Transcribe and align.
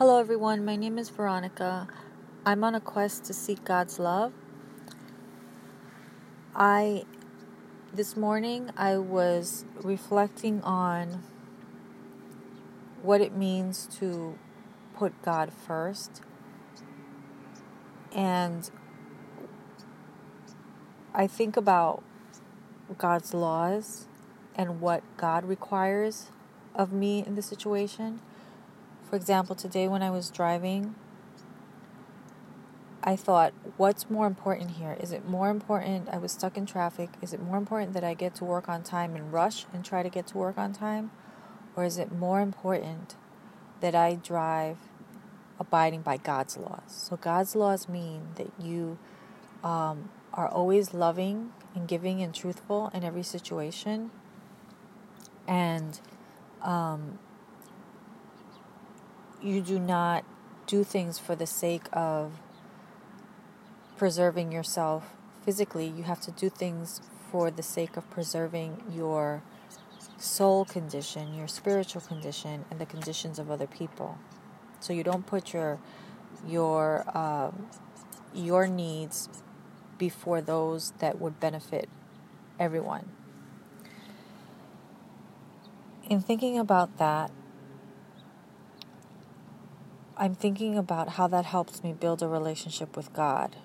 Hello, 0.00 0.18
everyone. 0.18 0.64
My 0.64 0.76
name 0.76 0.96
is 0.96 1.10
Veronica. 1.10 1.86
I'm 2.46 2.64
on 2.64 2.74
a 2.74 2.80
quest 2.80 3.24
to 3.24 3.34
seek 3.34 3.62
God's 3.64 3.98
love. 3.98 4.32
I, 6.56 7.04
this 7.92 8.16
morning, 8.16 8.70
I 8.78 8.96
was 8.96 9.66
reflecting 9.82 10.62
on 10.62 11.22
what 13.02 13.20
it 13.20 13.36
means 13.36 13.86
to 13.98 14.38
put 14.94 15.20
God 15.20 15.52
first. 15.52 16.22
And 18.10 18.70
I 21.12 21.26
think 21.26 21.58
about 21.58 22.02
God's 22.96 23.34
laws 23.34 24.06
and 24.56 24.80
what 24.80 25.02
God 25.18 25.44
requires 25.44 26.30
of 26.74 26.90
me 26.90 27.22
in 27.22 27.34
the 27.34 27.42
situation. 27.42 28.20
For 29.10 29.16
example, 29.16 29.56
today 29.56 29.88
when 29.88 30.04
I 30.04 30.10
was 30.10 30.30
driving, 30.30 30.94
I 33.02 33.16
thought, 33.16 33.52
what's 33.76 34.08
more 34.08 34.28
important 34.28 34.72
here? 34.72 34.96
Is 35.00 35.10
it 35.10 35.26
more 35.26 35.50
important? 35.50 36.08
I 36.10 36.18
was 36.18 36.30
stuck 36.30 36.56
in 36.56 36.64
traffic. 36.64 37.10
Is 37.20 37.32
it 37.32 37.42
more 37.42 37.56
important 37.56 37.92
that 37.94 38.04
I 38.04 38.14
get 38.14 38.36
to 38.36 38.44
work 38.44 38.68
on 38.68 38.84
time 38.84 39.16
and 39.16 39.32
rush 39.32 39.66
and 39.74 39.84
try 39.84 40.04
to 40.04 40.08
get 40.08 40.28
to 40.28 40.38
work 40.38 40.56
on 40.56 40.72
time? 40.72 41.10
Or 41.74 41.84
is 41.84 41.98
it 41.98 42.12
more 42.12 42.40
important 42.40 43.16
that 43.80 43.96
I 43.96 44.14
drive 44.14 44.76
abiding 45.58 46.02
by 46.02 46.16
God's 46.16 46.56
laws? 46.56 46.82
So, 46.86 47.16
God's 47.16 47.56
laws 47.56 47.88
mean 47.88 48.28
that 48.36 48.52
you 48.60 48.96
um, 49.64 50.10
are 50.32 50.46
always 50.46 50.94
loving 50.94 51.52
and 51.74 51.88
giving 51.88 52.22
and 52.22 52.32
truthful 52.32 52.92
in 52.94 53.02
every 53.02 53.24
situation. 53.24 54.12
And 55.48 55.98
um, 56.62 57.18
you 59.42 59.60
do 59.60 59.78
not 59.78 60.24
do 60.66 60.84
things 60.84 61.18
for 61.18 61.34
the 61.34 61.46
sake 61.46 61.84
of 61.92 62.32
preserving 63.96 64.52
yourself 64.52 65.14
physically. 65.44 65.86
You 65.86 66.04
have 66.04 66.20
to 66.22 66.30
do 66.30 66.48
things 66.48 67.00
for 67.30 67.50
the 67.50 67.62
sake 67.62 67.96
of 67.96 68.08
preserving 68.10 68.82
your 68.92 69.42
soul 70.18 70.64
condition, 70.64 71.34
your 71.34 71.48
spiritual 71.48 72.02
condition, 72.02 72.64
and 72.70 72.80
the 72.80 72.86
conditions 72.86 73.38
of 73.38 73.50
other 73.50 73.66
people. 73.66 74.18
So 74.80 74.92
you 74.92 75.02
don't 75.02 75.26
put 75.26 75.52
your 75.52 75.78
your 76.46 77.04
um, 77.16 77.68
your 78.34 78.66
needs 78.66 79.28
before 79.98 80.40
those 80.40 80.92
that 80.98 81.20
would 81.20 81.38
benefit 81.40 81.88
everyone. 82.58 83.10
In 86.08 86.20
thinking 86.20 86.58
about 86.58 86.96
that, 86.98 87.30
I'm 90.20 90.34
thinking 90.34 90.76
about 90.76 91.12
how 91.12 91.28
that 91.28 91.46
helps 91.46 91.82
me 91.82 91.94
build 91.94 92.22
a 92.22 92.28
relationship 92.28 92.94
with 92.94 93.10
God 93.14 93.56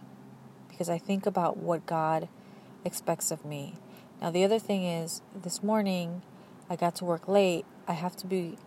because 0.69 0.89
I 0.89 0.97
think 0.97 1.25
about 1.25 1.57
what 1.57 1.85
God 1.85 2.29
expects 2.85 3.29
of 3.29 3.43
me. 3.43 3.73
Now, 4.21 4.31
the 4.31 4.45
other 4.45 4.57
thing 4.57 4.85
is, 4.85 5.21
this 5.35 5.61
morning 5.61 6.21
I 6.69 6.77
got 6.77 6.95
to 6.95 7.05
work 7.05 7.27
late. 7.27 7.65
I 7.89 7.91
have 7.91 8.15
to 8.15 8.25
be 8.25 8.57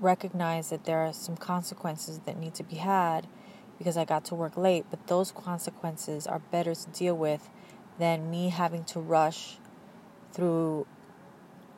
recognize 0.00 0.70
that 0.70 0.84
there 0.84 0.98
are 0.98 1.12
some 1.12 1.36
consequences 1.36 2.20
that 2.20 2.36
need 2.36 2.54
to 2.54 2.62
be 2.62 2.76
had 2.76 3.26
because 3.78 3.96
I 3.96 4.04
got 4.04 4.24
to 4.26 4.36
work 4.36 4.56
late, 4.56 4.84
but 4.88 5.08
those 5.08 5.32
consequences 5.32 6.28
are 6.28 6.38
better 6.38 6.72
to 6.72 6.88
deal 6.90 7.16
with 7.16 7.50
than 7.98 8.30
me 8.30 8.50
having 8.50 8.84
to 8.84 9.00
rush 9.00 9.56
through 10.32 10.86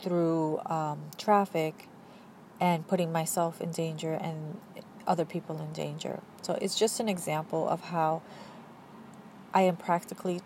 through 0.02 0.60
um, 0.66 1.00
traffic 1.16 1.88
and 2.60 2.86
putting 2.86 3.10
myself 3.10 3.62
in 3.62 3.70
danger 3.70 4.12
and 4.12 4.60
other 5.06 5.24
people 5.24 5.60
in 5.60 5.72
danger. 5.72 6.20
So 6.42 6.58
it's 6.60 6.78
just 6.78 7.00
an 7.00 7.08
example 7.08 7.68
of 7.68 7.80
how 7.82 8.22
I 9.52 9.62
am 9.62 9.76
practically, 9.76 10.40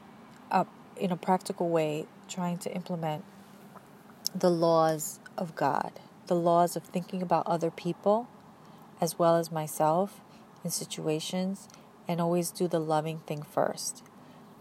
uh, 0.51 0.65
in 0.97 1.11
a 1.11 1.17
practical 1.17 1.69
way, 1.69 2.07
trying 2.29 2.59
to 2.59 2.73
implement 2.73 3.25
the 4.35 4.51
laws 4.51 5.21
of 5.37 5.55
God, 5.55 5.93
the 6.27 6.37
laws 6.37 6.77
of 6.77 6.83
thinking 6.85 7.23
about 7.23 7.47
other 7.47 7.71
people 7.71 8.29
as 9.01 9.19
well 9.19 9.37
as 9.37 9.53
myself 9.53 10.21
in 10.65 10.71
situations, 10.71 11.69
and 12.09 12.21
always 12.21 12.51
do 12.51 12.67
the 12.67 12.81
loving 12.81 13.21
thing 13.21 13.43
first. 13.43 14.03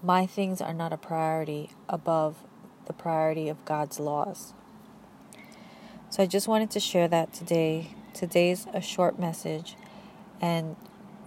My 0.04 0.26
things 0.28 0.62
are 0.62 0.74
not 0.74 0.94
a 0.94 0.98
priority 0.98 1.72
above 1.90 2.44
the 2.86 2.94
priority 2.94 3.50
of 3.50 3.64
God's 3.66 4.00
laws. 4.00 4.54
So 6.10 6.22
I 6.22 6.26
just 6.26 6.48
wanted 6.48 6.70
to 6.72 6.80
share 6.80 7.08
that 7.08 7.34
today. 7.34 7.96
Today's 8.14 8.68
a 8.74 8.82
short 8.82 9.18
message 9.20 9.76
and 10.42 10.76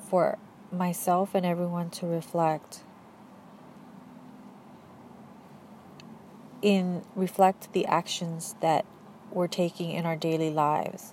for 0.09 0.38
myself 0.72 1.34
and 1.34 1.44
everyone 1.44 1.91
to 1.91 2.06
reflect 2.06 2.82
in 6.62 7.03
reflect 7.16 7.72
the 7.72 7.87
actions 7.87 8.54
that 8.60 8.84
we're 9.31 9.49
taking 9.49 9.91
in 9.91 10.04
our 10.04 10.16
daily 10.16 10.50
lives. 10.50 11.12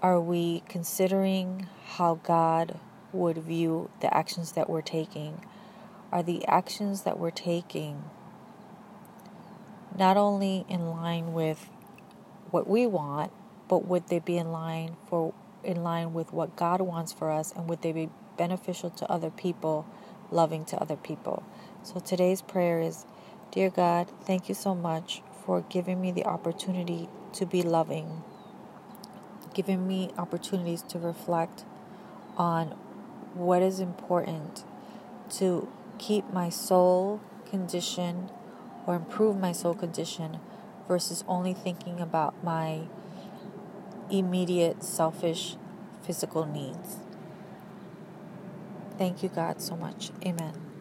Are 0.00 0.20
we 0.20 0.62
considering 0.68 1.68
how 1.96 2.20
God 2.22 2.78
would 3.12 3.38
view 3.38 3.90
the 4.00 4.14
actions 4.14 4.52
that 4.52 4.68
we're 4.68 4.82
taking? 4.82 5.44
Are 6.10 6.22
the 6.22 6.46
actions 6.46 7.02
that 7.02 7.18
we're 7.18 7.30
taking 7.30 8.04
not 9.96 10.16
only 10.16 10.64
in 10.68 10.90
line 10.90 11.32
with 11.32 11.68
what 12.50 12.68
we 12.68 12.86
want, 12.86 13.32
but 13.68 13.86
would 13.86 14.08
they 14.08 14.18
be 14.18 14.36
in 14.36 14.52
line 14.52 14.96
for 15.08 15.32
in 15.64 15.82
line 15.82 16.12
with 16.12 16.32
what 16.32 16.56
God 16.56 16.80
wants 16.80 17.12
for 17.12 17.30
us 17.30 17.52
and 17.52 17.68
would 17.68 17.82
they 17.82 17.92
be 17.92 18.08
beneficial 18.36 18.90
to 18.90 19.10
other 19.10 19.30
people, 19.30 19.86
loving 20.30 20.64
to 20.66 20.80
other 20.80 20.96
people. 20.96 21.42
So 21.82 22.00
today's 22.00 22.42
prayer 22.42 22.80
is 22.80 23.06
Dear 23.50 23.68
God, 23.68 24.08
thank 24.24 24.48
you 24.48 24.54
so 24.54 24.74
much 24.74 25.22
for 25.44 25.60
giving 25.68 26.00
me 26.00 26.10
the 26.10 26.24
opportunity 26.24 27.08
to 27.34 27.44
be 27.44 27.62
loving, 27.62 28.22
giving 29.52 29.86
me 29.86 30.10
opportunities 30.16 30.80
to 30.82 30.98
reflect 30.98 31.64
on 32.36 32.68
what 33.34 33.60
is 33.62 33.78
important 33.80 34.64
to 35.30 35.68
keep 35.98 36.32
my 36.32 36.48
soul 36.48 37.20
condition 37.48 38.30
or 38.86 38.94
improve 38.94 39.38
my 39.38 39.52
soul 39.52 39.74
condition 39.74 40.38
versus 40.88 41.22
only 41.28 41.52
thinking 41.52 42.00
about 42.00 42.42
my 42.42 42.80
immediate 44.12 44.84
selfish 44.84 45.56
physical 46.02 46.44
needs. 46.46 46.98
Thank 48.98 49.22
you, 49.22 49.28
God, 49.28 49.60
so 49.60 49.74
much. 49.76 50.10
Amen. 50.24 50.71